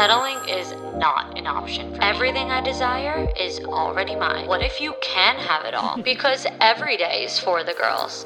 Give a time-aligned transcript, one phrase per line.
[0.00, 2.06] Settling is not an option for me.
[2.06, 4.46] Everything I desire is already mine.
[4.46, 6.00] What if you can have it all?
[6.02, 8.24] because every day is for the girls.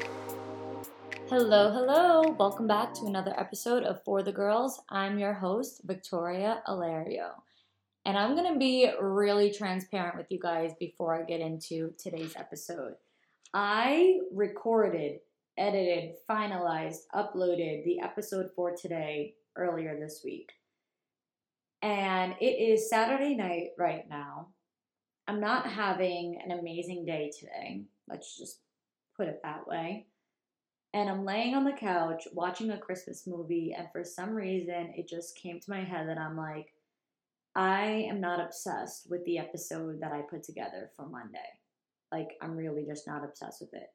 [1.27, 2.33] Hello, hello.
[2.39, 4.79] Welcome back to another episode of For the Girls.
[4.87, 7.31] I'm your host, Victoria Alario.
[8.05, 12.37] And I'm going to be really transparent with you guys before I get into today's
[12.37, 12.93] episode.
[13.53, 15.19] I recorded,
[15.57, 20.53] edited, finalized, uploaded the episode for today earlier this week.
[21.81, 24.47] And it is Saturday night right now.
[25.27, 27.83] I'm not having an amazing day today.
[28.07, 28.59] Let's just
[29.17, 30.07] put it that way.
[30.93, 35.09] And I'm laying on the couch watching a Christmas movie, and for some reason, it
[35.09, 36.73] just came to my head that I'm like,
[37.55, 41.39] I am not obsessed with the episode that I put together for Monday.
[42.11, 43.89] Like, I'm really just not obsessed with it.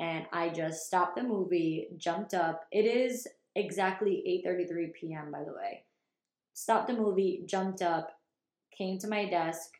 [0.00, 2.66] And I just stopped the movie, jumped up.
[2.70, 3.26] It is
[3.56, 5.30] exactly 8:33 p.m.
[5.32, 5.84] by the way.
[6.54, 8.10] Stopped the movie, jumped up,
[8.76, 9.70] came to my desk,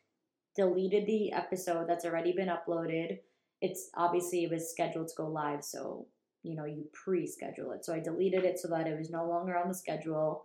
[0.54, 3.18] deleted the episode that's already been uploaded.
[3.62, 6.06] It's obviously it was scheduled to go live, so
[6.42, 7.86] you know, you pre-schedule it.
[7.86, 10.44] So I deleted it so that it was no longer on the schedule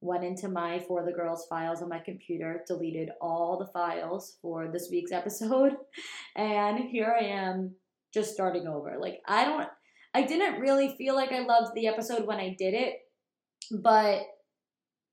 [0.00, 4.68] went into my For the Girls files on my computer, deleted all the files for
[4.68, 5.76] this week's episode,
[6.36, 7.74] and here I am
[8.14, 8.96] just starting over.
[9.00, 9.68] Like, I don't,
[10.14, 13.00] I didn't really feel like I loved the episode when I did it,
[13.70, 14.22] but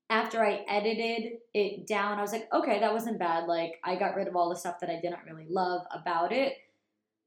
[0.08, 3.46] after I edited it down, I was like, okay, that wasn't bad.
[3.46, 6.54] Like, I got rid of all the stuff that I didn't really love about it.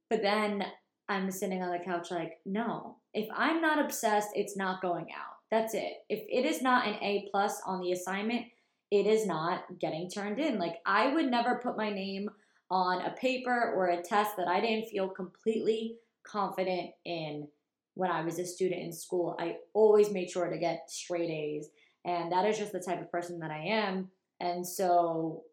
[0.09, 0.65] But then
[1.07, 5.39] I'm sitting on the couch, like, no, if I'm not obsessed, it's not going out
[5.51, 6.03] that's it.
[6.09, 8.45] If it is not an A plus on the assignment,
[8.91, 10.59] it is not getting turned in.
[10.59, 12.29] Like I would never put my name
[12.69, 17.47] on a paper or a test that I didn't feel completely confident in
[17.95, 19.35] when I was a student in school.
[19.39, 21.69] I always made sure to get straight A's.
[22.05, 24.09] And that is just the type of person that I am.
[24.39, 25.43] And so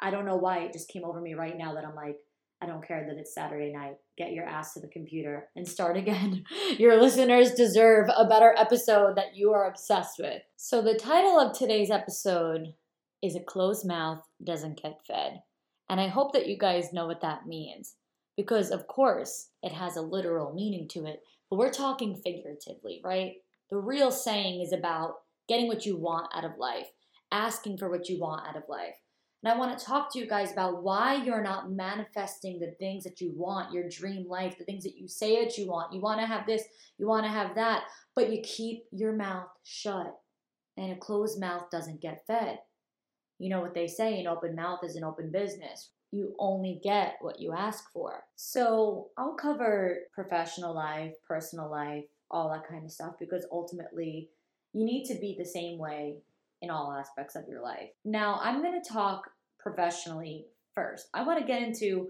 [0.00, 2.16] I don't know why it just came over me right now that I'm like,
[2.62, 3.96] I don't care that it's Saturday night.
[4.16, 6.44] Get your ass to the computer and start again.
[6.78, 10.42] your listeners deserve a better episode that you are obsessed with.
[10.56, 12.74] So, the title of today's episode
[13.22, 15.42] is A Closed Mouth Doesn't Get Fed.
[15.90, 17.96] And I hope that you guys know what that means.
[18.36, 23.34] Because, of course, it has a literal meaning to it, but we're talking figuratively, right?
[23.70, 25.16] The real saying is about
[25.52, 26.86] getting what you want out of life,
[27.30, 28.94] asking for what you want out of life.
[29.42, 33.04] And I want to talk to you guys about why you're not manifesting the things
[33.04, 35.92] that you want, your dream life, the things that you say that you want.
[35.92, 36.62] You want to have this,
[36.96, 37.82] you want to have that,
[38.14, 40.16] but you keep your mouth shut.
[40.78, 42.60] And a closed mouth doesn't get fed.
[43.38, 45.90] You know what they say an open mouth is an open business.
[46.12, 48.22] You only get what you ask for.
[48.36, 54.30] So I'll cover professional life, personal life, all that kind of stuff because ultimately
[54.72, 56.16] you need to be the same way
[56.60, 57.90] in all aspects of your life.
[58.04, 61.08] Now, I'm going to talk professionally first.
[61.12, 62.08] I want to get into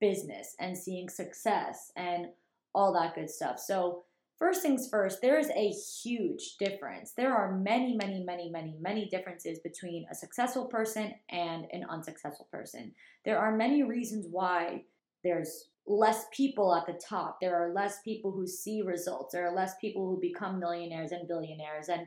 [0.00, 2.28] business and seeing success and
[2.74, 3.58] all that good stuff.
[3.58, 4.04] So,
[4.38, 7.12] first things first, there is a huge difference.
[7.12, 12.46] There are many, many, many, many, many differences between a successful person and an unsuccessful
[12.50, 12.92] person.
[13.24, 14.84] There are many reasons why
[15.24, 17.38] there's less people at the top.
[17.40, 19.32] There are less people who see results.
[19.32, 21.88] There are less people who become millionaires and billionaires.
[21.88, 22.06] And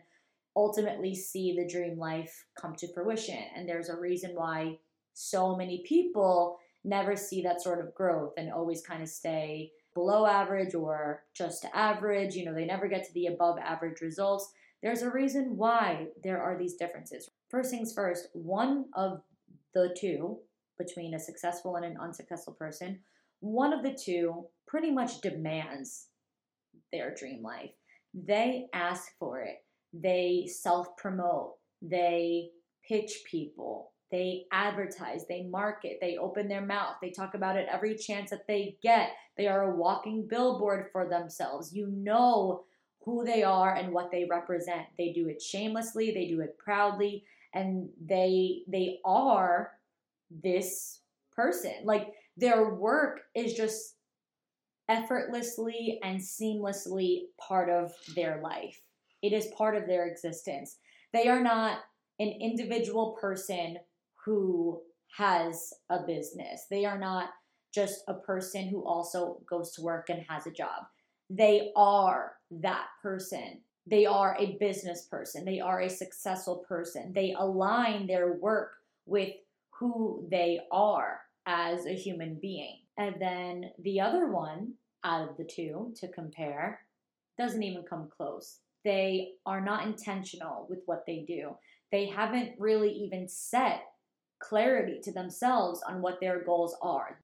[0.55, 3.39] ultimately see the dream life come to fruition.
[3.55, 4.79] And there's a reason why
[5.13, 10.25] so many people never see that sort of growth and always kind of stay below
[10.25, 12.35] average or just average.
[12.35, 14.51] You know, they never get to the above average results.
[14.81, 17.29] There's a reason why there are these differences.
[17.49, 19.21] First things first, one of
[19.73, 20.39] the two
[20.77, 22.99] between a successful and an unsuccessful person,
[23.41, 26.07] one of the two pretty much demands
[26.93, 27.71] their dream life.
[28.13, 29.57] They ask for it
[29.93, 32.49] they self promote, they
[32.87, 37.95] pitch people, they advertise, they market, they open their mouth, they talk about it every
[37.95, 39.11] chance that they get.
[39.37, 41.73] They are a walking billboard for themselves.
[41.73, 42.63] You know
[43.03, 44.85] who they are and what they represent.
[44.97, 49.71] They do it shamelessly, they do it proudly, and they they are
[50.29, 50.99] this
[51.35, 51.73] person.
[51.83, 53.95] Like their work is just
[54.89, 58.81] effortlessly and seamlessly part of their life.
[59.21, 60.77] It is part of their existence.
[61.13, 61.79] They are not
[62.19, 63.77] an individual person
[64.25, 64.81] who
[65.17, 66.65] has a business.
[66.69, 67.29] They are not
[67.73, 70.83] just a person who also goes to work and has a job.
[71.29, 73.61] They are that person.
[73.87, 75.45] They are a business person.
[75.45, 77.13] They are a successful person.
[77.13, 78.73] They align their work
[79.05, 79.33] with
[79.79, 82.79] who they are as a human being.
[82.97, 84.73] And then the other one
[85.03, 86.81] out of the two to compare
[87.37, 91.55] doesn't even come close They are not intentional with what they do.
[91.91, 93.83] They haven't really even set
[94.39, 97.19] clarity to themselves on what their goals are.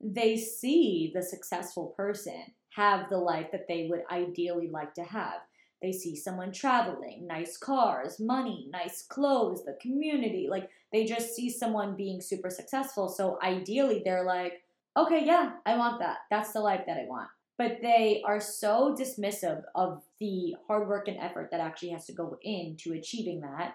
[0.00, 5.40] They see the successful person have the life that they would ideally like to have.
[5.82, 10.46] They see someone traveling, nice cars, money, nice clothes, the community.
[10.48, 13.08] Like they just see someone being super successful.
[13.08, 14.62] So ideally, they're like,
[14.96, 16.18] okay, yeah, I want that.
[16.30, 17.28] That's the life that I want.
[17.58, 22.14] But they are so dismissive of the hard work and effort that actually has to
[22.14, 23.74] go into achieving that.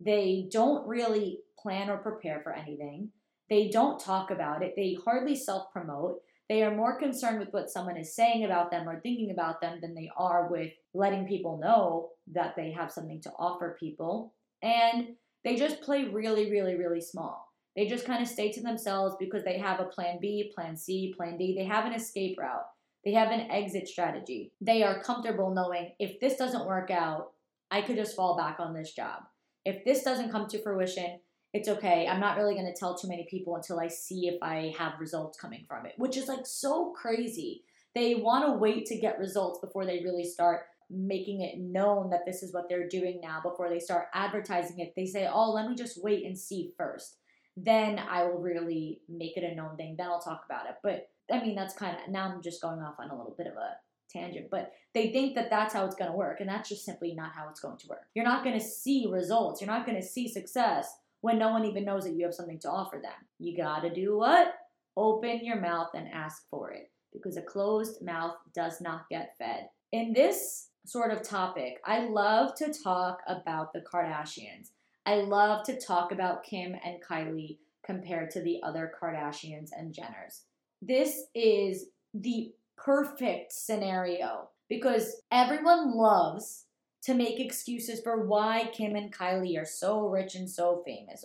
[0.00, 3.10] They don't really plan or prepare for anything.
[3.50, 4.74] They don't talk about it.
[4.76, 6.20] They hardly self promote.
[6.48, 9.80] They are more concerned with what someone is saying about them or thinking about them
[9.82, 14.34] than they are with letting people know that they have something to offer people.
[14.62, 15.08] And
[15.44, 17.52] they just play really, really, really small.
[17.76, 21.14] They just kind of stay to themselves because they have a plan B, plan C,
[21.16, 21.54] plan D.
[21.56, 22.66] They have an escape route.
[23.04, 24.52] They have an exit strategy.
[24.60, 27.32] They are comfortable knowing if this doesn't work out,
[27.70, 29.22] I could just fall back on this job.
[29.64, 31.20] If this doesn't come to fruition,
[31.54, 32.06] it's okay.
[32.06, 35.00] I'm not really going to tell too many people until I see if I have
[35.00, 37.64] results coming from it, which is like so crazy.
[37.94, 42.24] They want to wait to get results before they really start making it known that
[42.26, 44.94] this is what they're doing now before they start advertising it.
[44.94, 47.16] They say, "Oh, let me just wait and see first.
[47.56, 49.96] Then I will really make it a known thing.
[49.96, 52.80] Then I'll talk about it." But I mean, that's kind of now I'm just going
[52.80, 53.76] off on a little bit of a
[54.10, 57.14] tangent, but they think that that's how it's going to work, and that's just simply
[57.14, 58.06] not how it's going to work.
[58.14, 59.60] You're not going to see results.
[59.60, 62.58] You're not going to see success when no one even knows that you have something
[62.60, 63.12] to offer them.
[63.38, 64.54] You got to do what?
[64.96, 69.68] Open your mouth and ask for it because a closed mouth does not get fed.
[69.92, 74.70] In this sort of topic, I love to talk about the Kardashians.
[75.06, 80.42] I love to talk about Kim and Kylie compared to the other Kardashians and Jenners.
[80.82, 86.66] This is the perfect scenario because everyone loves
[87.08, 91.24] to make excuses for why Kim and Kylie are so rich and so famous.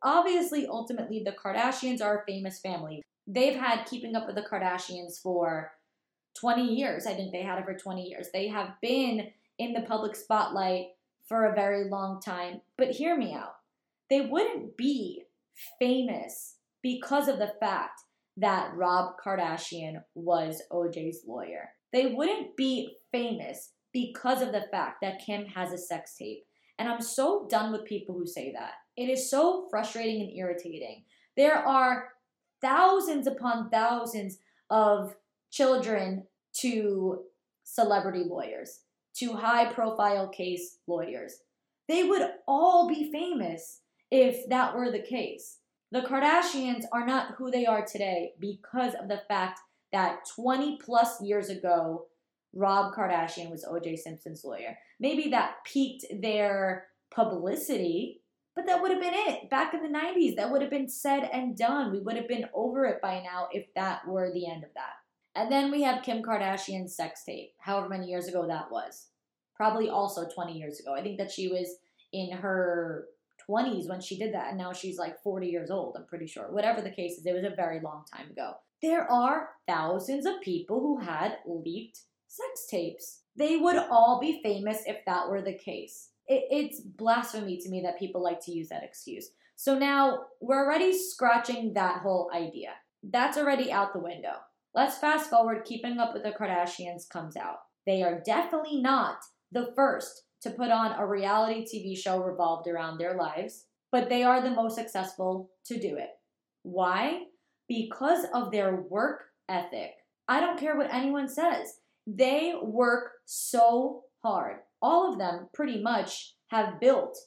[0.00, 3.02] Obviously, ultimately, the Kardashians are a famous family.
[3.26, 5.72] They've had Keeping Up with the Kardashians for
[6.38, 7.08] 20 years.
[7.08, 8.28] I think they had it for 20 years.
[8.32, 10.90] They have been in the public spotlight
[11.26, 12.60] for a very long time.
[12.78, 13.56] But hear me out.
[14.08, 15.24] They wouldn't be
[15.80, 18.02] famous because of the fact
[18.36, 21.70] that Rob Kardashian was OJ's lawyer.
[21.92, 26.44] They wouldn't be famous because of the fact that Kim has a sex tape.
[26.78, 28.72] And I'm so done with people who say that.
[28.94, 31.04] It is so frustrating and irritating.
[31.34, 32.08] There are
[32.60, 34.36] thousands upon thousands
[34.68, 35.16] of
[35.50, 36.24] children
[36.58, 37.22] to
[37.64, 38.80] celebrity lawyers,
[39.14, 41.38] to high profile case lawyers.
[41.88, 45.60] They would all be famous if that were the case.
[45.90, 49.60] The Kardashians are not who they are today because of the fact
[49.90, 52.08] that 20 plus years ago,
[52.56, 54.78] Rob Kardashian was OJ Simpson's lawyer.
[54.98, 58.22] Maybe that piqued their publicity,
[58.54, 59.50] but that would have been it.
[59.50, 61.92] Back in the 90s, that would have been said and done.
[61.92, 64.94] We would have been over it by now if that were the end of that.
[65.34, 69.08] And then we have Kim Kardashian's sex tape, however many years ago that was.
[69.54, 70.94] Probably also 20 years ago.
[70.94, 71.76] I think that she was
[72.12, 73.04] in her
[73.48, 76.50] 20s when she did that, and now she's like 40 years old, I'm pretty sure.
[76.50, 78.54] Whatever the case is, it was a very long time ago.
[78.82, 82.00] There are thousands of people who had leaked
[82.36, 83.22] sex tapes.
[83.36, 86.10] They would all be famous if that were the case.
[86.26, 89.30] It, it's blasphemy to me that people like to use that excuse.
[89.56, 92.70] So now we're already scratching that whole idea.
[93.02, 94.34] That's already out the window.
[94.74, 97.58] Let's fast forward, Keeping Up with the Kardashians comes out.
[97.86, 99.18] They are definitely not
[99.52, 104.22] the first to put on a reality TV show revolved around their lives, but they
[104.22, 106.10] are the most successful to do it.
[106.62, 107.22] Why?
[107.68, 109.92] Because of their work ethic.
[110.28, 111.78] I don't care what anyone says.
[112.06, 114.58] They work so hard.
[114.80, 117.18] All of them pretty much have built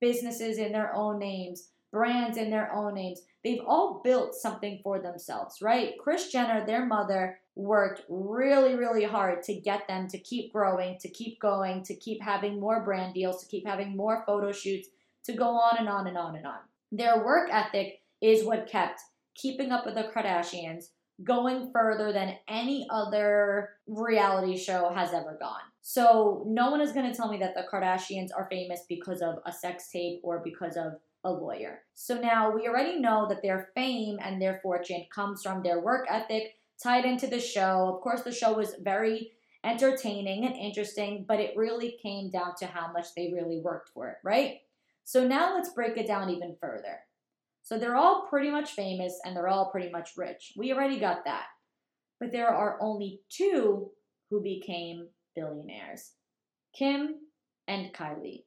[0.00, 3.20] businesses in their own names, brands in their own names.
[3.42, 5.94] They've all built something for themselves, right?
[5.98, 11.08] Kris Jenner, their mother, worked really, really hard to get them to keep growing, to
[11.08, 14.88] keep going, to keep having more brand deals, to keep having more photo shoots,
[15.24, 16.58] to go on and on and on and on.
[16.92, 19.00] Their work ethic is what kept
[19.34, 20.86] keeping up with the Kardashians
[21.24, 25.62] going further than any other reality show has ever gone.
[25.80, 29.38] So, no one is going to tell me that the Kardashians are famous because of
[29.46, 30.94] a sex tape or because of
[31.24, 31.82] a lawyer.
[31.94, 36.06] So, now we already know that their fame and their fortune comes from their work
[36.10, 37.94] ethic tied into the show.
[37.94, 39.32] Of course, the show was very
[39.64, 44.08] entertaining and interesting, but it really came down to how much they really worked for
[44.08, 44.58] it, right?
[45.04, 46.98] So, now let's break it down even further.
[47.66, 50.52] So they're all pretty much famous and they're all pretty much rich.
[50.56, 51.46] We already got that.
[52.20, 53.90] But there are only two
[54.30, 56.12] who became billionaires
[56.78, 57.16] Kim
[57.66, 58.44] and Kylie.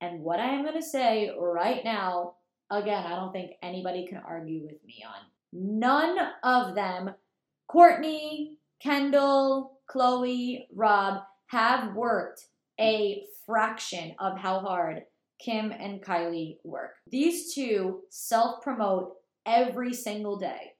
[0.00, 2.34] And what I am going to say right now,
[2.72, 5.22] again, I don't think anybody can argue with me on.
[5.52, 7.14] None of them,
[7.70, 12.48] Kourtney, Kendall, Khloé, Rob, have worked
[12.80, 15.04] a fraction of how hard
[15.44, 16.94] Kim and Kylie work.
[17.10, 20.72] These two self promote every single day.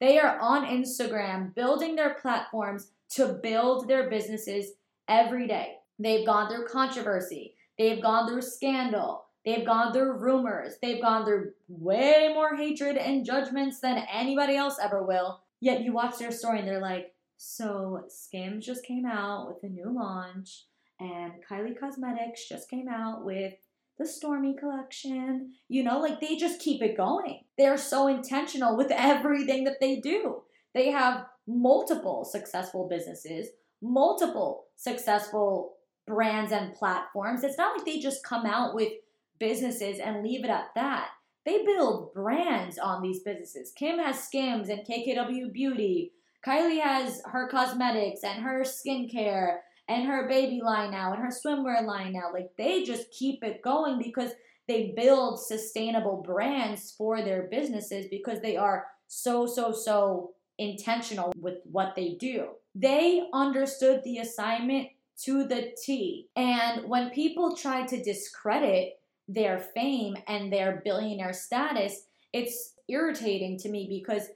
[0.00, 4.72] They are on Instagram building their platforms to build their businesses
[5.08, 5.76] every day.
[5.98, 11.52] They've gone through controversy, they've gone through scandal, they've gone through rumors, they've gone through
[11.68, 15.42] way more hatred and judgments than anybody else ever will.
[15.60, 19.68] Yet you watch their story and they're like, so Skims just came out with a
[19.68, 20.64] new launch,
[20.98, 23.54] and Kylie Cosmetics just came out with
[24.00, 25.52] the Stormi collection.
[25.68, 27.42] You know, like they just keep it going.
[27.58, 30.42] They're so intentional with everything that they do.
[30.74, 33.48] They have multiple successful businesses,
[33.82, 35.74] multiple successful
[36.06, 37.44] brands and platforms.
[37.44, 38.92] It's not like they just come out with
[39.38, 41.08] businesses and leave it at that.
[41.44, 43.72] They build brands on these businesses.
[43.76, 46.12] Kim has Skims and KKW Beauty.
[46.46, 49.58] Kylie has her cosmetics and her skincare
[49.90, 52.32] and her baby line now and her swimwear line now.
[52.32, 54.30] Like they just keep it going because
[54.68, 61.56] they build sustainable brands for their businesses because they are so, so, so intentional with
[61.64, 62.50] what they do.
[62.76, 64.90] They understood the assignment
[65.24, 66.28] to the T.
[66.36, 73.68] And when people try to discredit their fame and their billionaire status, it's irritating to
[73.68, 74.28] me because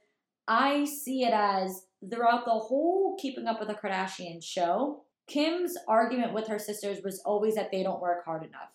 [0.49, 6.35] I see it as throughout the whole Keeping Up with the Kardashians show, Kim's argument
[6.35, 8.71] with her sisters was always that they don't work hard enough.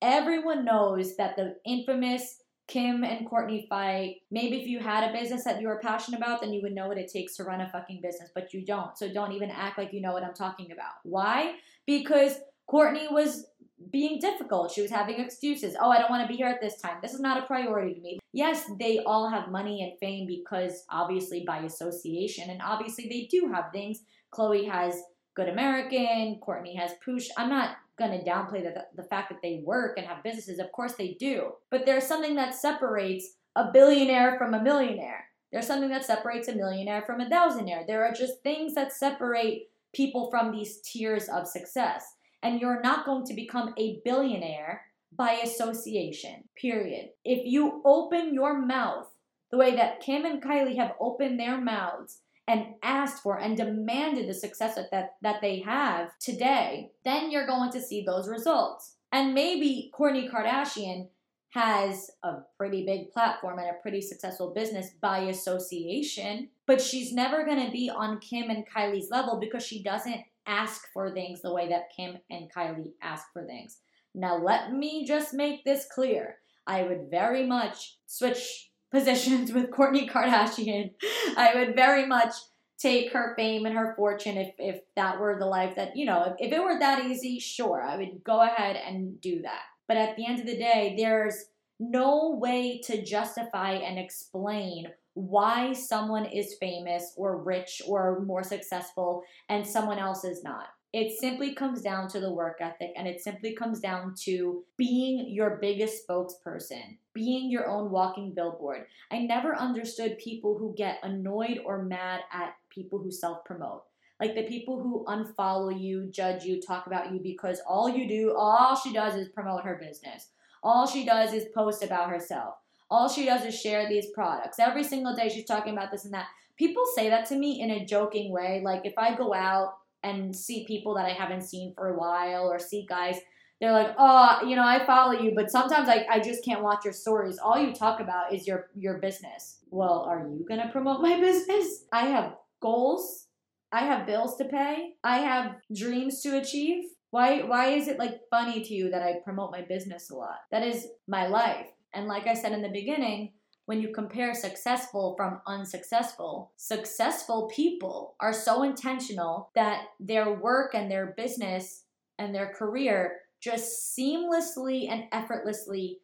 [0.00, 4.16] Everyone knows that the infamous Kim and Kourtney fight.
[4.30, 6.86] Maybe if you had a business that you were passionate about, then you would know
[6.86, 8.96] what it takes to run a fucking business, but you don't.
[8.96, 10.92] So don't even act like you know what I'm talking about.
[11.02, 11.54] Why?
[11.86, 12.38] Because
[12.70, 13.46] Kourtney was
[13.90, 14.70] being difficult.
[14.70, 15.76] She was having excuses.
[15.80, 16.98] Oh, I don't want to be here at this time.
[17.00, 18.18] This is not a priority to me.
[18.32, 23.50] Yes, they all have money and fame because obviously by association, and obviously they do
[23.52, 24.00] have things.
[24.32, 25.00] Khloé has
[25.38, 27.28] Good American, Kourtney has Poosh.
[27.36, 30.58] I'm not going to downplay the, the fact that they work and have businesses.
[30.58, 31.52] Of course they do.
[31.70, 35.26] But there's something that separates a billionaire from a millionaire.
[35.52, 37.86] There's something that separates a millionaire from a thousandaire.
[37.86, 42.04] There are just things that separate people from these tiers of success
[42.42, 47.10] and you're not going to become a billionaire by association, period.
[47.24, 49.06] If you open your mouth
[49.52, 54.26] the way that Kim and Kylie have opened their mouths and asked for and demanded
[54.26, 58.96] the success that, that, that they have today, then you're going to see those results.
[59.12, 61.08] And maybe Kourtney Kardashian
[61.50, 67.44] has a pretty big platform and a pretty successful business by association, but she's never
[67.44, 71.52] going to be on Kim and Kylie's level because she doesn't ask for things the
[71.52, 73.78] way that Kim and Kylie ask for things.
[74.14, 76.36] Now, let me just make this clear.
[76.66, 80.92] I would very much switch positions with Kourtney Kardashian.
[81.36, 82.34] I would very much
[82.78, 86.22] take her fame and her fortune if, if that were the life that, you know,
[86.24, 89.62] if, if it were that easy, sure, I would go ahead and do that.
[89.88, 91.46] But at the end of the day, there's
[91.80, 99.22] no way to justify and explain why someone is famous or rich or more successful
[99.48, 100.66] and someone else is not.
[100.92, 105.28] It simply comes down to the work ethic and it simply comes down to being
[105.28, 108.86] your biggest spokesperson, being your own walking billboard.
[109.10, 113.82] I never understood people who get annoyed or mad at people who self promote.
[114.20, 118.36] Like the people who unfollow you, judge you, talk about you because all you do,
[118.36, 120.28] all she does is promote her business.
[120.62, 122.54] All she does is post about herself.
[122.88, 124.60] All she does is share these products.
[124.60, 126.26] Every single day she's talking about this and that.
[126.56, 128.62] People say that to me in a joking way.
[128.64, 132.48] Like if I go out and see people that I haven't seen for a while
[132.48, 133.18] or see guys,
[133.60, 136.84] they're like, oh, you know, I follow you, but sometimes I, I just can't watch
[136.84, 137.38] your stories.
[137.38, 139.58] All you talk about is your your business.
[139.70, 141.84] Well, are you gonna promote my business?
[141.92, 143.26] I have goals.
[143.72, 144.94] I have bills to pay.
[145.04, 146.84] I have dreams to achieve.
[147.10, 150.38] Why why is it like funny to you that I promote my business a lot?
[150.52, 151.66] That is my life.
[151.92, 153.32] And like I said in the beginning,
[153.64, 160.90] when you compare successful from unsuccessful, successful people are so intentional that their work and
[160.90, 161.84] their business
[162.18, 165.98] and their career just seamlessly and effortlessly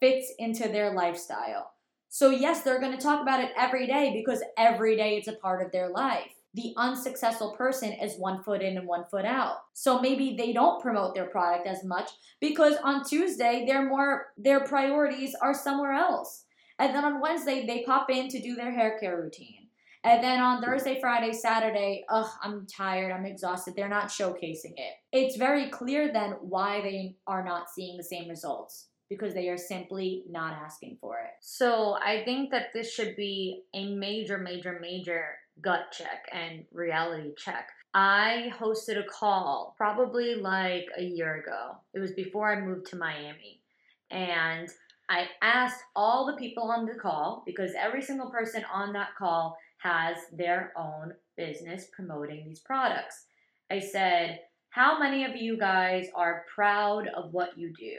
[0.00, 1.72] fits into their lifestyle.
[2.08, 5.32] So, yes, they're going to talk about it every day because every day it's a
[5.32, 9.56] part of their life the unsuccessful person is one foot in and one foot out.
[9.72, 12.10] So maybe they don't promote their product as much
[12.40, 16.44] because on Tuesday they're more their priorities are somewhere else.
[16.78, 19.63] And then on Wednesday they pop in to do their hair care routine.
[20.04, 23.74] And then on Thursday, Friday, Saturday, ugh, I'm tired, I'm exhausted.
[23.74, 24.94] They're not showcasing it.
[25.12, 29.56] It's very clear then why they are not seeing the same results because they are
[29.56, 31.30] simply not asking for it.
[31.40, 35.24] So I think that this should be a major, major, major
[35.62, 37.68] gut check and reality check.
[37.94, 41.76] I hosted a call probably like a year ago.
[41.94, 43.62] It was before I moved to Miami.
[44.10, 44.68] And
[45.08, 49.56] I asked all the people on the call because every single person on that call
[49.84, 53.26] has their own business promoting these products.
[53.70, 57.98] I said, How many of you guys are proud of what you do?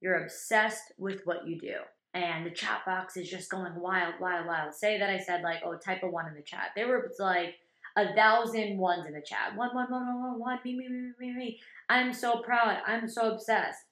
[0.00, 1.76] You're obsessed with what you do.
[2.12, 4.74] And the chat box is just going wild, wild, wild.
[4.74, 6.70] Say that I said, like, oh, type a one in the chat.
[6.74, 7.54] There were like
[7.96, 9.54] a thousand ones in the chat.
[9.54, 11.60] One, one, one, one, one, one, me, me, me, me, me.
[11.88, 12.78] I'm so proud.
[12.84, 13.84] I'm so obsessed.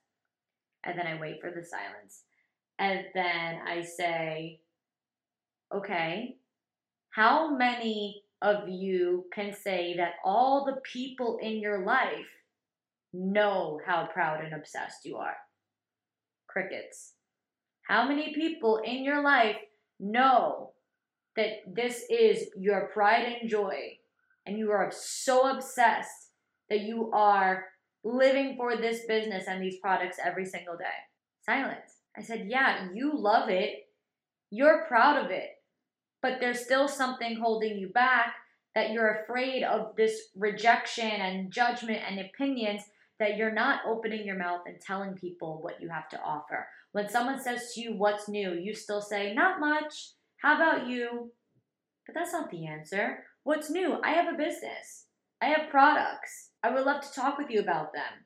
[0.83, 2.23] And then I wait for the silence.
[2.80, 4.61] And then I say,
[5.73, 6.38] okay,
[7.10, 12.26] how many of you can say that all the people in your life
[13.12, 15.36] know how proud and obsessed you are?
[16.46, 17.14] Crickets.
[17.82, 19.56] How many people in your life
[19.98, 20.72] know
[21.36, 23.96] that this is your pride and joy
[24.46, 26.32] and you are so obsessed
[26.68, 27.64] that you are
[28.04, 30.84] living for this business and these products every single day?
[31.44, 32.02] Silence.
[32.16, 33.88] I said, Yeah, you love it.
[34.50, 35.57] You're proud of it
[36.22, 38.34] but there's still something holding you back
[38.75, 42.82] that you're afraid of this rejection and judgment and opinions
[43.18, 46.68] that you're not opening your mouth and telling people what you have to offer.
[46.92, 48.52] When someone says to you, What's new?
[48.52, 50.10] you still say, Not much.
[50.42, 51.32] How about you?
[52.06, 53.25] But that's not the answer.
[53.42, 53.98] What's new?
[54.02, 55.06] I have a business,
[55.40, 56.50] I have products.
[56.62, 58.25] I would love to talk with you about them.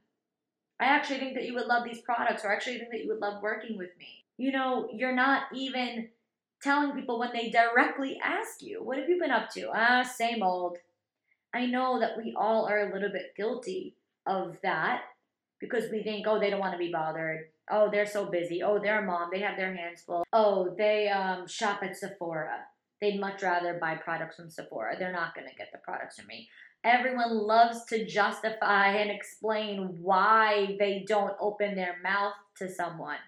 [0.81, 3.21] I actually think that you would love these products, or actually think that you would
[3.21, 4.25] love working with me.
[4.37, 6.09] You know, you're not even
[6.63, 9.71] telling people when they directly ask you, What have you been up to?
[9.75, 10.79] Ah, same old.
[11.55, 15.03] I know that we all are a little bit guilty of that
[15.61, 17.49] because we think, oh, they don't want to be bothered.
[17.71, 18.63] Oh, they're so busy.
[18.63, 19.29] Oh, they're a mom.
[19.31, 20.25] They have their hands full.
[20.33, 22.61] Oh, they um, shop at Sephora.
[23.01, 24.97] They'd much rather buy products from Sephora.
[24.99, 26.49] They're not going to get the products from me.
[26.85, 33.19] Everyone loves to justify and explain why they don't open their mouth to someone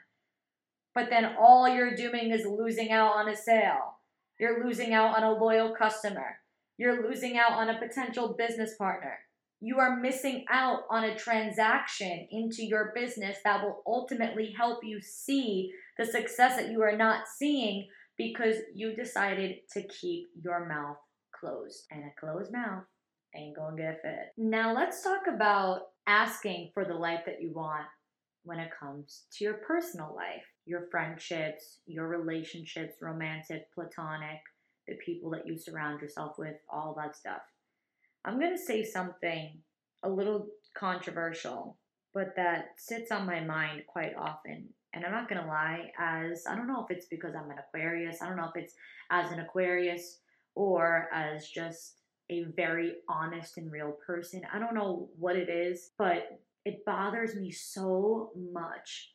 [0.95, 3.99] but then all you're doing is losing out on a sale.
[4.39, 6.39] You're losing out on a loyal customer.
[6.79, 9.19] You're losing out on a potential business partner.
[9.61, 15.01] You are missing out on a transaction into your business that will ultimately help you
[15.01, 20.99] see the success that you are not seeing because you decided to keep your mouth
[21.33, 21.87] closed.
[21.91, 22.85] And a closed mouth
[23.35, 24.31] ain't gonna get fed.
[24.37, 27.87] Now, let's talk about asking for the life that you want
[28.43, 34.41] when it comes to your personal life your friendships, your relationships, romantic, platonic,
[34.87, 37.43] the people that you surround yourself with, all that stuff.
[38.25, 39.59] I'm going to say something
[40.03, 40.47] a little
[40.77, 41.77] controversial,
[42.13, 44.69] but that sits on my mind quite often.
[44.93, 47.59] And I'm not going to lie, as I don't know if it's because I'm an
[47.59, 48.75] Aquarius, I don't know if it's
[49.11, 50.19] as an Aquarius
[50.55, 51.97] or as just
[52.31, 54.43] a very honest and real person.
[54.53, 59.14] I don't know what it is, but it bothers me so much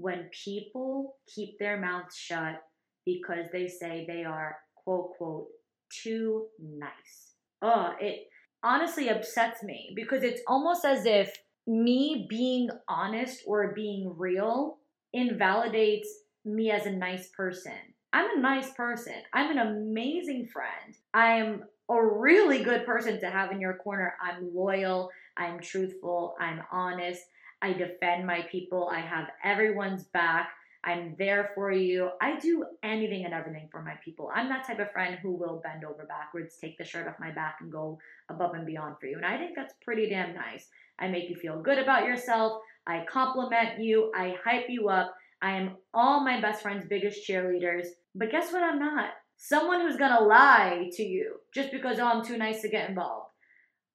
[0.00, 2.62] when people keep their mouths shut
[3.04, 5.46] because they say they are quote quote
[5.90, 7.34] too nice.
[7.62, 8.28] Oh, it
[8.62, 14.78] honestly upsets me because it's almost as if me being honest or being real
[15.12, 16.08] invalidates
[16.44, 17.72] me as a nice person.
[18.12, 19.14] I'm a nice person.
[19.34, 20.96] I'm an amazing friend.
[21.12, 24.14] I'm a really good person to have in your corner.
[24.22, 25.10] I'm loyal.
[25.36, 26.36] I'm truthful.
[26.40, 27.22] I'm honest.
[27.62, 28.88] I defend my people.
[28.92, 30.50] I have everyone's back.
[30.84, 32.10] I'm there for you.
[32.22, 34.30] I do anything and everything for my people.
[34.32, 37.32] I'm that type of friend who will bend over backwards, take the shirt off my
[37.32, 39.16] back, and go above and beyond for you.
[39.16, 40.68] And I think that's pretty damn nice.
[40.98, 42.62] I make you feel good about yourself.
[42.86, 44.12] I compliment you.
[44.14, 45.14] I hype you up.
[45.42, 47.86] I am all my best friend's biggest cheerleaders.
[48.14, 48.62] But guess what?
[48.62, 49.10] I'm not.
[49.36, 53.27] Someone who's gonna lie to you just because, oh, I'm too nice to get involved.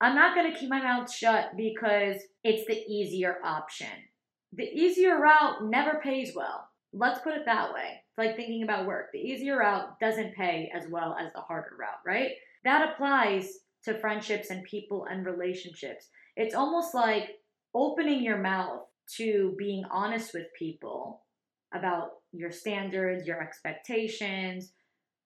[0.04, 3.88] I'm not going to keep my mouth shut because it's the easier option.
[4.52, 6.68] The easier route never pays well.
[6.92, 8.02] Let's put it that way.
[8.10, 9.12] It's like thinking about work.
[9.14, 12.32] The easier route doesn't pay as well as the harder route, right?
[12.66, 13.48] That applies
[13.86, 16.10] to friendships and people and relationships.
[16.36, 17.30] It's almost like
[17.74, 18.82] opening your mouth
[19.16, 21.24] to being honest with people
[21.74, 24.74] about your standards, your expectations,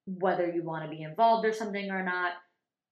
[0.06, 2.34] whether you want to be involved or something or not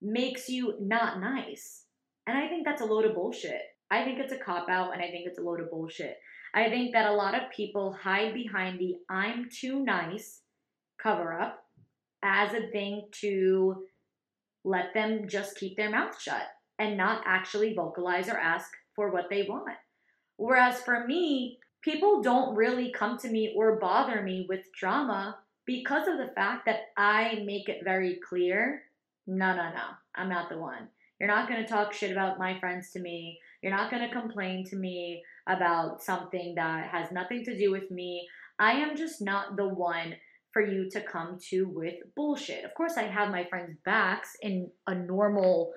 [0.06, 1.84] makes you not nice.
[2.28, 3.62] And I think that's a load of bullshit.
[3.90, 6.18] I think it's a cop out and I think it's a load of bullshit.
[6.54, 10.42] I think that a lot of people hide behind the I'm too nice
[11.02, 11.64] cover up
[12.24, 13.84] as a thing to
[14.64, 16.44] let them just keep their mouth shut
[16.80, 19.78] and not actually vocalize or ask for what they want.
[20.38, 26.08] Whereas for me, people don't really come to me or bother me with drama because
[26.08, 28.84] of the fact that I make it very clear
[29.28, 29.86] no, no, no,
[30.16, 30.90] I'm not the one.
[31.20, 33.40] You're not going to talk shit about my friends to me.
[33.62, 37.90] You're not going to complain to me about something that has nothing to do with
[37.90, 38.28] me.
[38.60, 40.16] I am just not the one
[40.52, 42.64] for you to come to with bullshit.
[42.64, 45.74] Of course, I have my friends' backs in a normal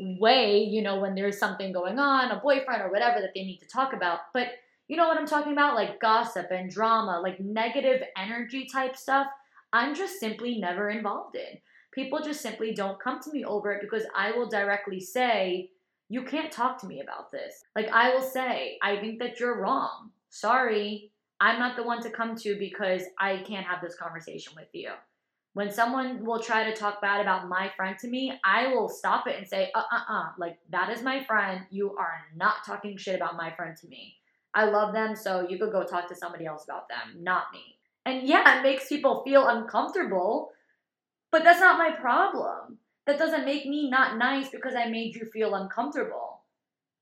[0.00, 3.58] way, you know, when there's something going on, a boyfriend or whatever that they need
[3.58, 4.20] to talk about.
[4.32, 4.48] But
[4.88, 5.76] you know what I'm talking about?
[5.76, 9.26] Like gossip and drama, like negative energy type stuff.
[9.72, 11.58] I'm just simply never involved in.
[11.92, 15.70] People just simply don't come to me over it because I will directly say,
[16.08, 17.62] you can't talk to me about this.
[17.74, 20.10] Like, I will say, I think that you're wrong.
[20.28, 24.68] Sorry, I'm not the one to come to because I can't have this conversation with
[24.72, 24.90] you.
[25.54, 29.26] When someone will try to talk bad about my friend to me, I will stop
[29.26, 31.62] it and say, uh uh uh, like, that is my friend.
[31.70, 34.14] You are not talking shit about my friend to me.
[34.54, 37.78] I love them, so you could go talk to somebody else about them, not me.
[38.04, 40.50] And yeah, it makes people feel uncomfortable
[41.30, 42.78] but that's not my problem.
[43.06, 46.40] That doesn't make me not nice because I made you feel uncomfortable.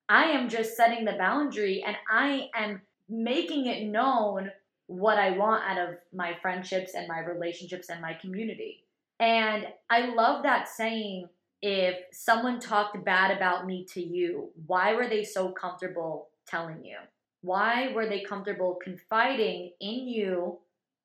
[0.07, 4.51] I am just setting the boundary and I am making it known
[4.87, 8.85] what I want out of my friendships and my relationships and my community.
[9.19, 11.29] And I love that saying
[11.61, 16.97] if someone talked bad about me to you, why were they so comfortable telling you?
[17.41, 20.59] Why were they comfortable confiding in you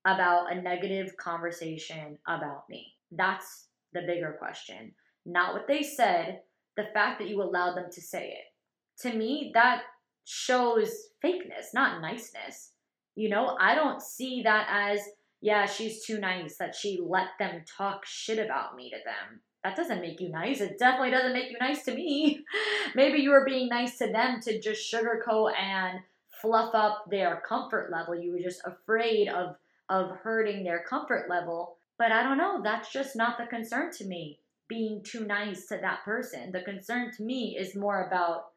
[0.05, 2.95] about a negative conversation about me?
[3.17, 4.93] That's the bigger question.
[5.27, 6.41] Not what they said,
[6.77, 9.03] the fact that you allowed them to say it.
[9.03, 9.83] To me, that
[10.25, 10.91] shows
[11.25, 12.73] fakeness, not niceness.
[13.15, 15.01] You know, I don't see that as,
[15.41, 19.41] yeah, she's too nice, that she let them talk shit about me to them.
[19.63, 20.61] That doesn't make you nice.
[20.61, 22.45] It definitely doesn't make you nice to me.
[22.95, 26.01] Maybe you were being nice to them to just sugarcoat and
[26.43, 28.15] fluff up their comfort level.
[28.15, 29.57] You were just afraid of
[29.89, 31.77] of hurting their comfort level.
[32.05, 34.39] But I don't know, that's just not the concern to me,
[34.69, 36.53] being too nice to that person.
[36.53, 38.49] The concern to me is more about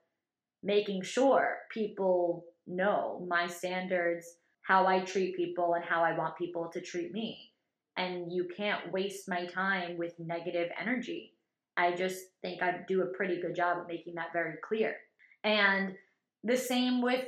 [0.62, 4.26] making sure people know my standards,
[4.64, 7.54] how I treat people, and how I want people to treat me.
[7.96, 11.32] And you can't waste my time with negative energy.
[11.78, 14.94] I just think I do a pretty good job of making that very clear.
[15.46, 15.96] And
[16.44, 17.24] the same with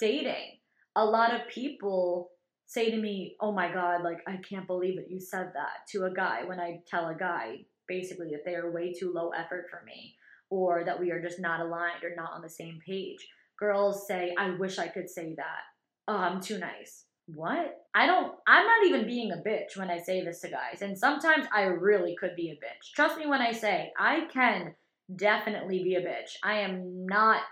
[0.00, 0.58] dating.
[0.96, 2.30] A lot of people
[2.66, 6.04] say to me, "Oh my god, like I can't believe that you said that" to
[6.04, 9.66] a guy when I tell a guy basically that they are way too low effort
[9.70, 10.16] for me
[10.50, 13.26] or that we are just not aligned or not on the same page.
[13.58, 15.62] Girls say, "I wish I could say that."
[16.08, 17.06] Oh, I'm too nice.
[17.26, 17.86] What?
[17.94, 20.82] I don't I'm not even being a bitch when I say this to guys.
[20.82, 22.94] And sometimes I really could be a bitch.
[22.94, 24.74] Trust me when I say I can
[25.14, 26.36] definitely be a bitch.
[26.44, 27.42] I am not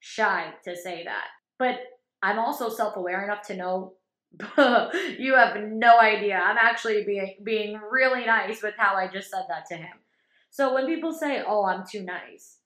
[0.00, 1.26] shy to say that.
[1.58, 1.80] But
[2.22, 3.94] I'm also self-aware enough to know
[5.18, 6.36] you have no idea.
[6.36, 9.96] I'm actually being being really nice with how I just said that to him.
[10.50, 12.58] So when people say, "Oh, I'm too nice,"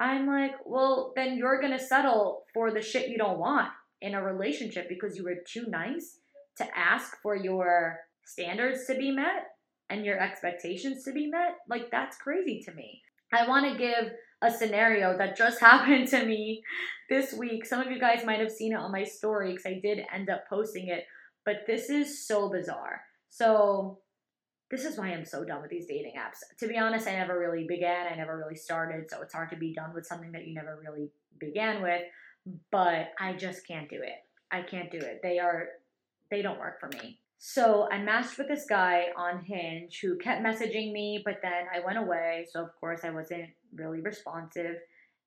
[0.00, 4.14] I'm like, "Well, then you're going to settle for the shit you don't want in
[4.14, 6.18] a relationship because you were too nice
[6.56, 9.56] to ask for your standards to be met
[9.88, 13.02] and your expectations to be met." Like that's crazy to me.
[13.32, 16.62] I want to give a scenario that just happened to me
[17.08, 17.64] this week.
[17.66, 20.30] Some of you guys might have seen it on my story because I did end
[20.30, 21.04] up posting it,
[21.44, 23.00] but this is so bizarre.
[23.28, 23.98] So,
[24.68, 26.38] this is why I'm so done with these dating apps.
[26.58, 29.56] To be honest, I never really began, I never really started, so it's hard to
[29.56, 32.02] be done with something that you never really began with,
[32.72, 34.24] but I just can't do it.
[34.50, 35.20] I can't do it.
[35.22, 35.68] They are
[36.30, 37.20] they don't work for me.
[37.38, 41.84] So I matched with this guy on Hinge who kept messaging me, but then I
[41.84, 42.46] went away.
[42.50, 44.76] So, of course, I wasn't really responsive.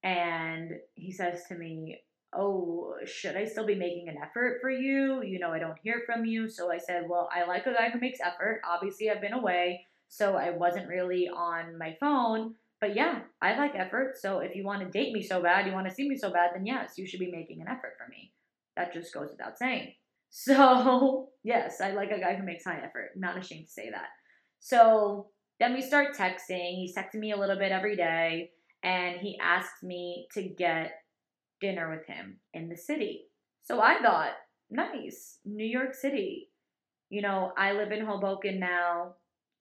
[0.03, 5.23] And he says to me, Oh, should I still be making an effort for you?
[5.23, 6.47] You know, I don't hear from you.
[6.47, 8.61] So I said, Well, I like a guy who makes effort.
[8.67, 9.85] Obviously, I've been away.
[10.09, 12.55] So I wasn't really on my phone.
[12.81, 14.17] But yeah, I like effort.
[14.17, 16.31] So if you want to date me so bad, you want to see me so
[16.31, 18.31] bad, then yes, you should be making an effort for me.
[18.75, 19.93] That just goes without saying.
[20.29, 23.11] So, yes, I like a guy who makes high effort.
[23.15, 24.07] Not ashamed to say that.
[24.59, 25.27] So,
[25.59, 26.75] then we start texting.
[26.75, 28.51] He's texting me a little bit every day,
[28.83, 30.91] and he asked me to get
[31.59, 33.25] dinner with him in the city.
[33.63, 34.31] So I thought,
[34.69, 36.49] nice, New York City.
[37.09, 39.15] You know, I live in Hoboken now.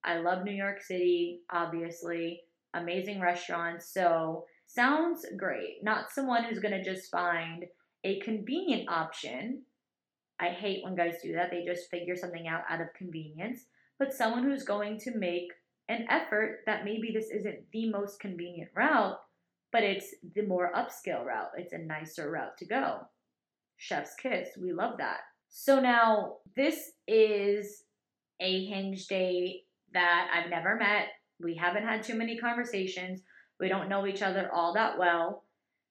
[0.04, 2.42] I love New York City, obviously.
[2.74, 3.92] Amazing restaurants.
[3.92, 5.82] So, sounds great.
[5.82, 7.64] Not someone who's going to just find
[8.04, 9.62] a convenient option
[10.40, 11.50] I hate when guys do that.
[11.50, 13.66] They just figure something out out of convenience.
[13.98, 15.48] But someone who's going to make
[15.88, 19.18] an effort that maybe this isn't the most convenient route,
[19.72, 21.50] but it's the more upscale route.
[21.56, 23.00] It's a nicer route to go.
[23.76, 24.48] Chef's kiss.
[24.60, 25.18] We love that.
[25.48, 27.84] So now this is
[28.40, 31.08] a hinge date that I've never met.
[31.40, 33.22] We haven't had too many conversations.
[33.58, 35.44] We don't know each other all that well.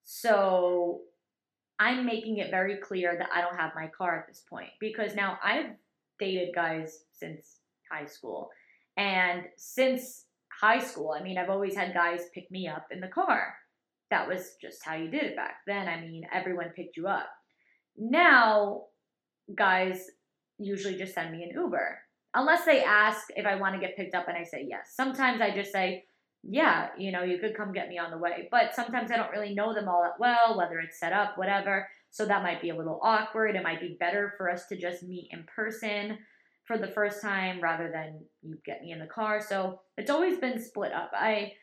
[0.03, 1.01] So
[1.79, 5.15] I'm making it very clear that I don't have my car at this point because
[5.15, 5.71] now I've
[6.19, 7.59] dated guys since
[7.91, 8.49] high school.
[8.97, 10.25] And since
[10.59, 13.55] high school, I mean, I've always had guys pick me up in the car.
[14.09, 15.87] That was just how you did it back then.
[15.87, 17.29] I mean, everyone picked you up.
[17.95, 18.85] Now,
[19.53, 20.09] guys
[20.57, 21.99] usually just send me an Uber.
[22.33, 24.93] Unless they ask if I want to get picked up and I say yes.
[24.95, 26.05] Sometimes I just say,
[26.43, 28.47] yeah, you know, you could come get me on the way.
[28.51, 31.87] But sometimes I don't really know them all that well, whether it's set up, whatever.
[32.09, 33.55] So that might be a little awkward.
[33.55, 36.17] It might be better for us to just meet in person
[36.65, 39.41] for the first time rather than you get me in the car.
[39.41, 41.11] So it's always been split up.
[41.13, 41.53] I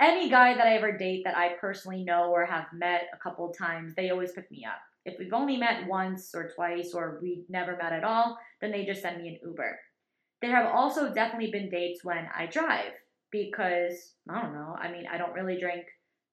[0.00, 3.52] any guy that I ever date that I personally know or have met a couple
[3.52, 4.80] times, they always pick me up.
[5.04, 8.84] If we've only met once or twice or we've never met at all, then they
[8.84, 9.78] just send me an Uber.
[10.42, 12.92] There have also definitely been dates when I drive
[13.34, 14.76] because I don't know.
[14.80, 15.84] I mean, I don't really drink.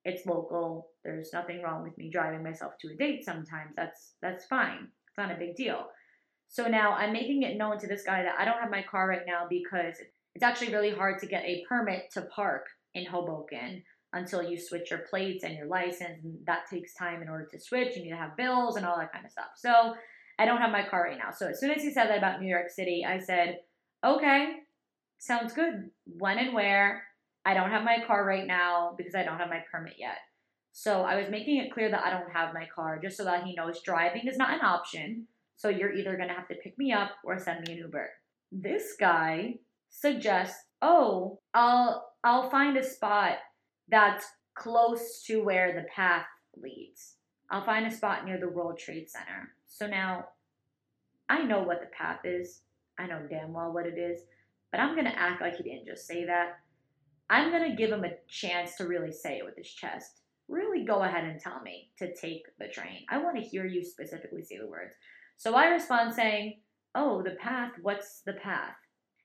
[0.06, 0.90] It's local.
[1.04, 3.74] There's nothing wrong with me driving myself to a date sometimes.
[3.76, 4.88] That's that's fine.
[5.08, 5.86] It's not a big deal.
[6.48, 9.08] So now I'm making it known to this guy that I don't have my car
[9.08, 9.96] right now because
[10.36, 13.84] it's actually really hard to get a permit to park in Hoboken
[14.14, 17.60] until you switch your plates and your license and that takes time in order to
[17.60, 17.96] switch.
[17.96, 19.52] You need to have bills and all that kind of stuff.
[19.56, 19.96] So
[20.38, 21.32] I don't have my car right now.
[21.36, 23.60] So as soon as he said that about New York City, I said,
[24.06, 24.56] okay,
[25.22, 25.92] sounds good.
[26.18, 27.04] When and where?
[27.46, 30.18] I don't have my car right now because I don't have my permit yet.
[30.74, 33.44] So I was making it clear that I don't have my car just so that
[33.44, 35.28] he knows driving is not an option.
[35.56, 38.10] So you're either going to have to pick me up or send me an Uber.
[38.52, 39.56] This guy
[39.90, 43.38] suggests, "Oh, I'll I'll find a spot
[43.90, 46.26] that's close to where the path
[46.58, 47.16] leads.
[47.50, 50.30] I'll find a spot near the World Trade Center." So now
[51.30, 52.62] I know what the path is.
[52.98, 54.22] I know damn well what it is,
[54.72, 56.60] but I'm going to act like he didn't just say that.
[57.30, 60.22] I'm going to give him a chance to really say it with his chest.
[60.48, 63.06] Really go ahead and tell me to take the train.
[63.10, 64.94] I want to hear you specifically say the words.
[65.38, 66.60] So I respond saying,
[66.94, 68.76] Oh, the path, what's the path?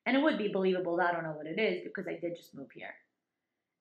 [0.07, 2.37] And it would be believable that I don't know what it is because I did
[2.37, 2.95] just move here.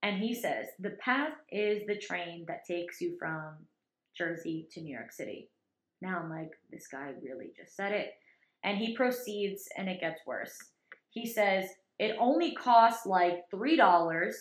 [0.01, 3.53] And he says, The path is the train that takes you from
[4.17, 5.49] Jersey to New York City.
[6.01, 8.13] Now I'm like, This guy really just said it.
[8.63, 10.57] And he proceeds, and it gets worse.
[11.15, 14.31] He says, It only costs like $3.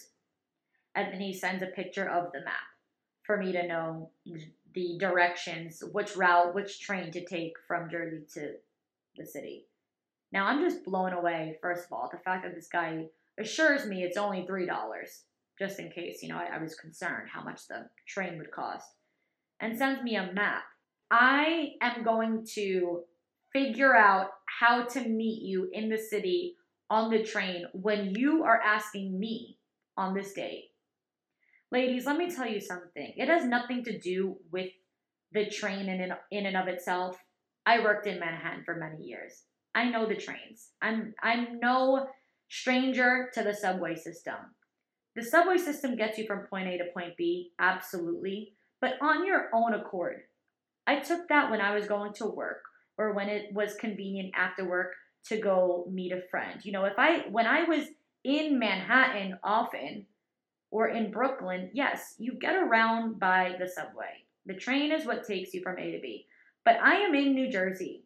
[0.96, 2.54] And then he sends a picture of the map
[3.22, 4.10] for me to know
[4.74, 8.54] the directions, which route, which train to take from Jersey to
[9.16, 9.66] the city.
[10.32, 13.06] Now I'm just blown away, first of all, the fact that this guy
[13.38, 14.68] assures me it's only $3,
[15.58, 18.88] just in case, you know, I, I was concerned how much the train would cost,
[19.60, 20.64] and sends me a map.
[21.10, 23.02] I am going to
[23.52, 26.56] figure out how to meet you in the city
[26.90, 29.59] on the train when you are asking me
[29.97, 30.70] on this date.
[31.73, 33.14] Ladies, let me tell you something.
[33.16, 34.70] It has nothing to do with
[35.33, 37.18] the train in, in and of itself.
[37.66, 39.42] I worked in Manhattan for many years.
[39.75, 40.70] I know the trains.
[40.81, 42.07] I'm I'm no
[42.49, 44.37] stranger to the subway system.
[45.16, 49.49] The subway system gets you from point A to point B, absolutely, but on your
[49.53, 50.23] own accord.
[50.87, 52.62] I took that when I was going to work
[52.99, 54.92] or when it was convenient after work
[55.26, 56.60] to go meet a friend.
[56.64, 57.87] You know, if I when I was
[58.24, 60.06] in Manhattan often
[60.70, 64.24] or in Brooklyn, yes, you get around by the subway.
[64.46, 66.26] The train is what takes you from A to B.
[66.64, 68.04] But I am in New Jersey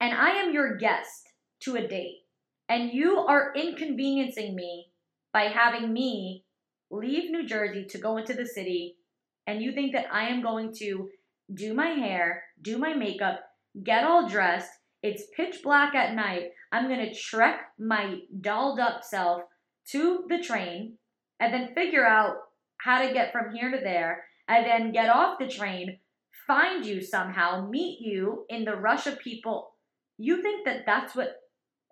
[0.00, 1.28] and I am your guest
[1.60, 2.24] to a date.
[2.68, 4.88] And you are inconveniencing me
[5.32, 6.44] by having me
[6.90, 8.96] leave New Jersey to go into the city.
[9.46, 11.08] And you think that I am going to
[11.54, 13.40] do my hair, do my makeup,
[13.82, 14.70] get all dressed.
[15.02, 16.50] It's pitch black at night.
[16.70, 19.42] I'm going to trek my dolled up self
[19.90, 20.98] to the train
[21.40, 22.36] and then figure out
[22.78, 25.98] how to get from here to there and then get off the train,
[26.46, 29.74] find you somehow, meet you in the rush of people.
[30.18, 31.36] You think that that's what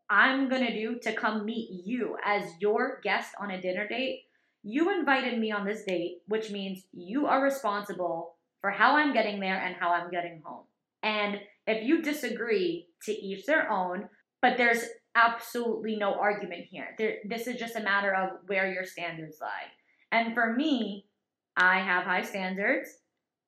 [0.09, 4.23] I'm going to do to come meet you as your guest on a dinner date?
[4.63, 9.41] You invited me on this date, which means you are responsible for how I'm getting
[9.41, 10.65] there and how I'm getting home.
[11.03, 14.09] And if you disagree, to each their own,
[14.43, 16.89] but there's absolutely no argument here.
[16.99, 19.69] There, this is just a matter of where your standards lie.
[20.13, 21.07] And for me,
[21.57, 22.89] I have high standards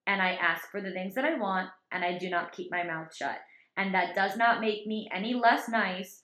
[0.07, 2.83] and I ask for the things that I want and I do not keep my
[2.83, 3.37] mouth shut.
[3.77, 6.22] And that does not make me any less nice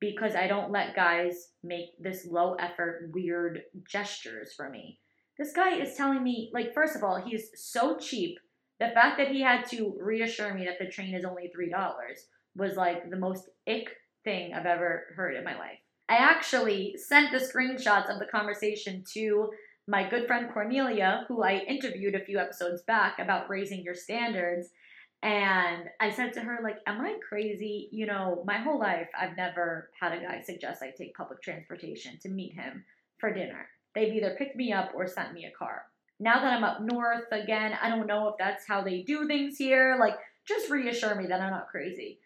[0.00, 5.00] because I don't let guys make this low effort, weird gestures for me.
[5.38, 8.38] This guy is telling me, like, first of all, he's so cheap.
[8.78, 11.72] The fact that he had to reassure me that the train is only $3
[12.56, 13.88] was like the most ick
[14.24, 15.78] thing I've ever heard in my life.
[16.08, 19.50] I actually sent the screenshots of the conversation to
[19.88, 24.68] my good friend Cornelia, who I interviewed a few episodes back about raising your standards.
[25.22, 27.88] And I said to her, like, am I crazy?
[27.90, 32.18] You know, my whole life, I've never had a guy suggest I take public transportation
[32.22, 32.84] to meet him
[33.18, 33.68] for dinner.
[33.94, 35.82] They've either picked me up or sent me a car.
[36.18, 39.58] Now that I'm up north again, I don't know if that's how they do things
[39.58, 39.96] here.
[39.98, 40.14] Like,
[40.46, 42.20] just reassure me that I'm not crazy.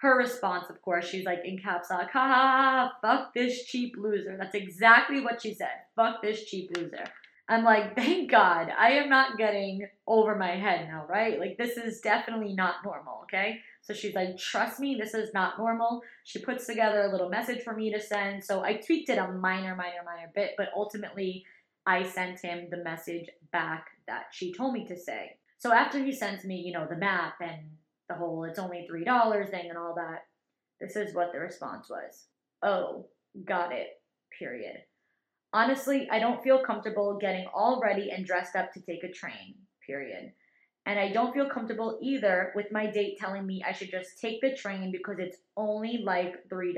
[0.00, 4.36] Her response, of course, she's like in caps lock, ha fuck this cheap loser.
[4.38, 5.68] That's exactly what she said.
[5.94, 7.04] Fuck this cheap loser.
[7.48, 11.38] I'm like, thank God, I am not getting over my head now, right?
[11.38, 13.60] Like, this is definitely not normal, okay?
[13.82, 16.02] So she's like, trust me, this is not normal.
[16.24, 18.42] She puts together a little message for me to send.
[18.42, 21.44] So I tweaked it a minor, minor, minor bit, but ultimately
[21.86, 25.36] I sent him the message back that she told me to say.
[25.58, 27.70] So after he sends me, you know, the map and
[28.08, 30.24] the whole it's only $3 thing and all that,
[30.80, 32.26] this is what the response was.
[32.62, 33.06] Oh,
[33.44, 34.00] got it.
[34.38, 34.76] Period.
[35.52, 39.54] Honestly, I don't feel comfortable getting all ready and dressed up to take a train.
[39.86, 40.32] Period.
[40.84, 44.40] And I don't feel comfortable either with my date telling me I should just take
[44.40, 46.74] the train because it's only like $3.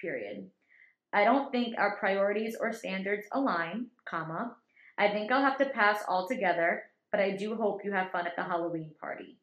[0.00, 0.50] Period.
[1.12, 4.56] I don't think our priorities or standards align, comma.
[4.98, 8.36] I think I'll have to pass altogether, but I do hope you have fun at
[8.36, 9.38] the Halloween party.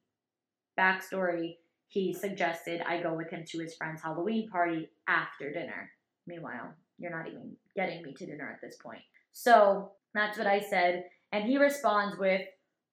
[0.77, 5.89] Backstory, he suggested I go with him to his friend's Halloween party after dinner.
[6.27, 9.01] Meanwhile, you're not even getting me to dinner at this point.
[9.31, 11.05] So that's what I said.
[11.31, 12.41] And he responds with,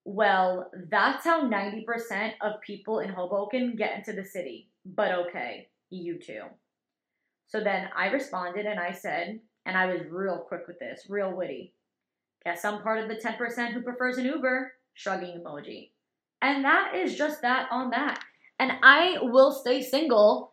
[0.04, 4.68] Well, that's how 90% of people in Hoboken get into the city.
[4.84, 6.42] But okay, you too.
[7.52, 11.36] So then I responded and I said, and I was real quick with this, real
[11.36, 11.74] witty.
[12.46, 15.90] Guess I'm part of the 10% who prefers an Uber, shrugging emoji.
[16.40, 18.20] And that is just that on that.
[18.58, 20.52] And I will stay single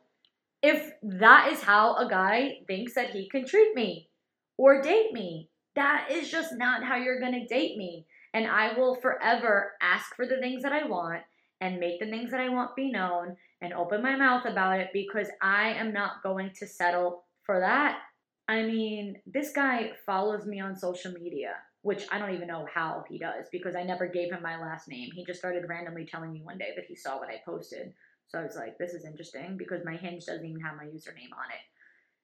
[0.62, 4.10] if that is how a guy thinks that he can treat me
[4.58, 5.48] or date me.
[5.76, 8.08] That is just not how you're to date me.
[8.34, 11.22] And I will forever ask for the things that I want
[11.62, 14.90] and make the things that I want be known and open my mouth about it
[14.94, 18.00] because I am not going to settle for that.
[18.48, 23.04] I mean, this guy follows me on social media, which I don't even know how
[23.08, 25.10] he does because I never gave him my last name.
[25.14, 27.94] He just started randomly telling me one day that he saw what I posted.
[28.28, 31.34] So I was like, this is interesting because my hinge doesn't even have my username
[31.36, 31.62] on it.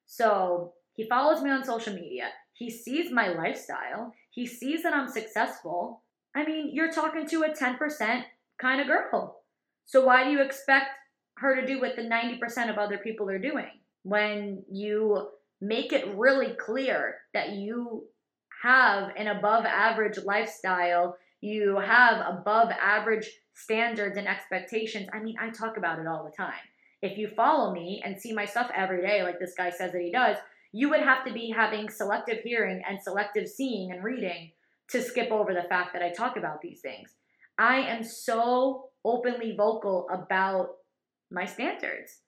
[0.06, 2.30] So he follows me on social media.
[2.54, 4.14] He sees my lifestyle.
[4.32, 6.04] He sees that I'm successful.
[6.36, 8.24] I mean, you're talking to a 10%
[8.60, 9.42] kind of girl.
[9.86, 10.88] So why do you expect
[11.38, 13.72] her to do what the 90% of other people are doing?
[14.04, 15.30] When you
[15.62, 18.06] make it really clear that you
[18.64, 25.08] have an above average lifestyle, you have above average standards and expectations.
[25.14, 26.54] I mean, I talk about it all the time.
[27.02, 30.02] If you follow me and see my stuff every day, like this guy says that
[30.02, 30.38] he does,
[30.72, 34.52] you would have to be having selective hearing and selective seeing and reading
[34.90, 37.12] to skip over the fact that I talk about these things.
[37.58, 40.70] I am so openly vocal about
[41.36, 42.22] my standards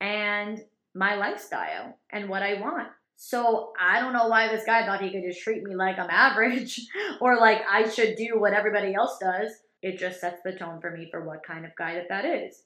[0.00, 0.60] and
[0.94, 2.88] my lifestyle and what I want.
[3.16, 6.10] So I don't know why this guy thought he could just treat me like I'm
[6.10, 6.80] average
[7.20, 9.50] or like I should do what everybody else does.
[9.82, 12.62] It just sets the tone for me for what kind of guy that that is.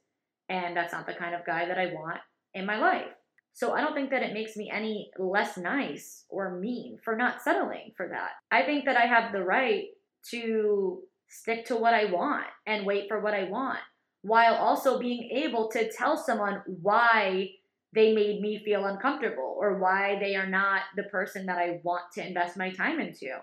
[0.49, 2.19] And that's not the kind of guy that I want
[2.55, 3.09] in my life.
[3.55, 7.43] So I don't think that it makes me any less nice or mean for not
[7.43, 8.31] settling for that.
[8.51, 9.85] I think that I have the right
[10.31, 13.81] to stick to what I want and wait for what I want
[14.23, 17.51] while also being able to tell someone why
[17.95, 22.13] they made me feel uncomfortable or why they are not the person that I want
[22.15, 23.39] to invest my time into.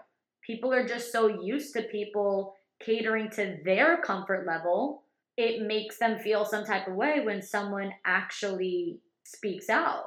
[0.46, 5.04] People are just so used to people catering to their comfort level,
[5.38, 10.06] it makes them feel some type of way when someone actually speaks out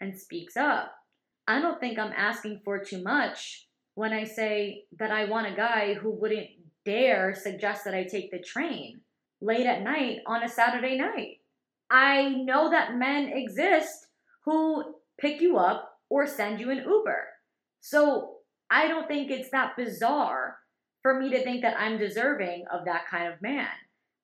[0.00, 0.92] and speaks up.
[1.46, 5.56] I don't think I'm asking for too much when I say that I want a
[5.56, 6.48] guy who wouldn't
[6.84, 9.00] dare suggest that I take the train
[9.44, 11.38] late at night on a Saturday night.
[11.90, 14.06] I know that men exist
[14.44, 17.26] who pick you up or send you an Uber.
[17.80, 18.36] So
[18.70, 20.56] I don't think it's that bizarre
[21.02, 23.68] for me to think that I'm deserving of that kind of man.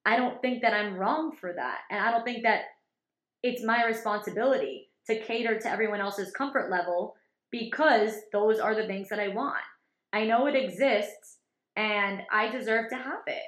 [0.07, 1.81] I don't think that I'm wrong for that.
[1.91, 2.63] And I don't think that
[3.43, 7.17] it's my responsibility to cater to everyone else's comfort level
[7.51, 9.63] because those are the things that I want.
[10.13, 11.39] I know it exists
[11.77, 13.43] and I deserve to have it.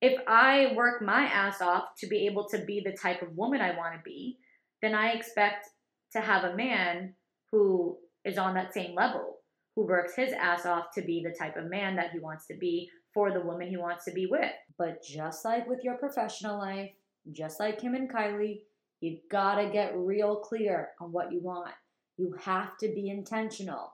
[0.00, 3.60] If I work my ass off to be able to be the type of woman
[3.60, 4.38] I want to be,
[4.80, 5.68] then I expect
[6.12, 7.14] to have a man
[7.50, 9.38] who is on that same level,
[9.74, 12.54] who works his ass off to be the type of man that he wants to
[12.54, 14.52] be for the woman he wants to be with.
[14.76, 16.90] But just like with your professional life,
[17.32, 18.60] just like Kim and Kylie,
[19.00, 21.74] you gotta get real clear on what you want.
[22.16, 23.92] You have to be intentional.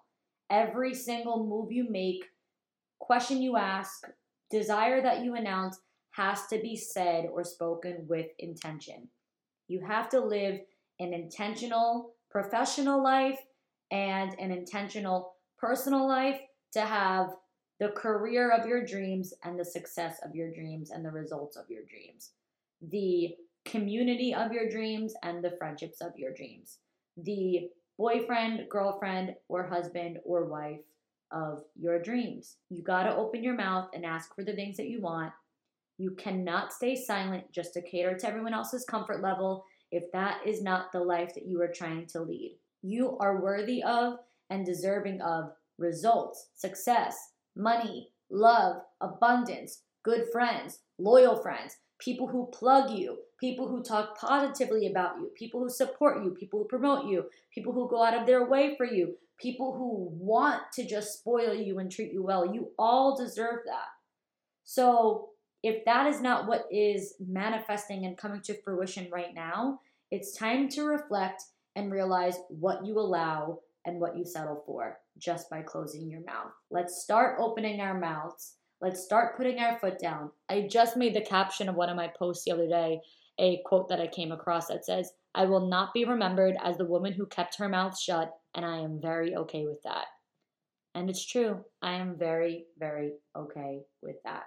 [0.50, 2.24] Every single move you make,
[2.98, 4.02] question you ask,
[4.50, 5.78] desire that you announce
[6.16, 9.08] has to be said or spoken with intention.
[9.68, 10.60] You have to live
[11.00, 13.38] an intentional professional life
[13.90, 16.40] and an intentional personal life
[16.72, 17.30] to have
[17.80, 21.64] the career of your dreams and the success of your dreams and the results of
[21.68, 22.30] your dreams,
[22.90, 23.34] the
[23.64, 26.78] community of your dreams and the friendships of your dreams,
[27.16, 30.80] the boyfriend, girlfriend, or husband or wife
[31.32, 32.56] of your dreams.
[32.70, 35.32] You got to open your mouth and ask for the things that you want.
[35.98, 40.62] You cannot stay silent just to cater to everyone else's comfort level if that is
[40.62, 42.56] not the life that you are trying to lead.
[42.82, 44.18] You are worthy of
[44.50, 47.16] and deserving of results, success,
[47.56, 54.86] money, love, abundance, good friends, loyal friends, people who plug you, people who talk positively
[54.86, 57.24] about you, people who support you, people who promote you,
[57.54, 61.54] people who go out of their way for you, people who want to just spoil
[61.54, 62.52] you and treat you well.
[62.52, 63.88] You all deserve that.
[64.64, 65.30] So,
[65.64, 70.68] if that is not what is manifesting and coming to fruition right now, it's time
[70.68, 71.42] to reflect
[71.74, 76.52] and realize what you allow and what you settle for just by closing your mouth.
[76.70, 78.56] Let's start opening our mouths.
[78.82, 80.30] Let's start putting our foot down.
[80.50, 83.00] I just made the caption of one of my posts the other day
[83.38, 86.84] a quote that I came across that says, I will not be remembered as the
[86.84, 90.04] woman who kept her mouth shut, and I am very okay with that.
[90.94, 91.64] And it's true.
[91.80, 94.44] I am very, very okay with that.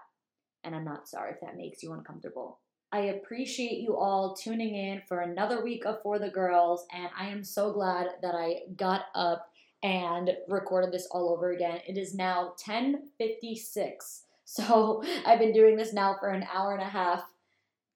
[0.67, 2.59] And I'm not sorry if that makes you uncomfortable.
[2.91, 7.27] I appreciate you all tuning in for another week of For the Girls, and I
[7.27, 9.49] am so glad that I got up
[9.81, 11.79] and recorded this all over again.
[11.87, 14.23] It is now 10:56.
[14.43, 17.23] So, I've been doing this now for an hour and a half,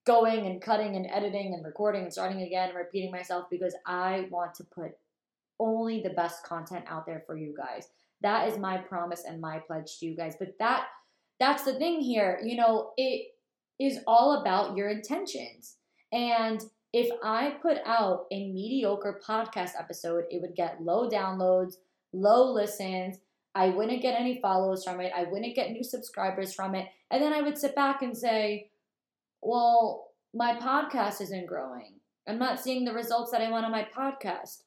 [0.06, 4.28] going and cutting and editing and recording and starting again and repeating myself because I
[4.32, 4.92] want to put
[5.60, 7.90] only the best content out there for you guys.
[8.22, 10.36] That is my promise and my pledge to you guys.
[10.40, 10.88] But that
[11.42, 12.40] that's the thing here.
[12.44, 13.32] You know, it
[13.80, 15.78] is all about your intentions.
[16.12, 16.62] And
[16.94, 21.76] if I put out a mediocre podcast episode, it would get low downloads,
[22.14, 23.18] low listens.
[23.56, 25.12] I wouldn't get any follows from it.
[25.16, 26.88] I wouldn't get new subscribers from it.
[27.10, 28.70] And then I would sit back and say,
[29.42, 31.96] well, my podcast isn't growing.
[32.28, 34.64] I'm not seeing the results that I want on my podcast.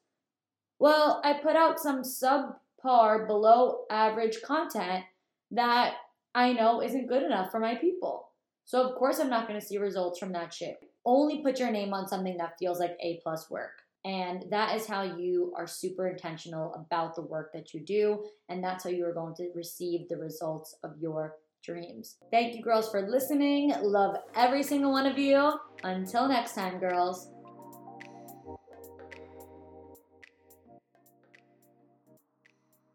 [0.78, 5.04] Well, I put out some subpar, below average content
[5.50, 5.94] that
[6.34, 8.28] I know isn't good enough for my people.
[8.64, 11.70] So, of course, I'm not going to see results from that shit only put your
[11.70, 13.82] name on something that feels like A plus work.
[14.04, 18.24] And that is how you are super intentional about the work that you do.
[18.48, 22.16] And that's how you are going to receive the results of your dreams.
[22.30, 23.72] Thank you, girls, for listening.
[23.80, 25.54] Love every single one of you.
[25.82, 27.30] Until next time, girls.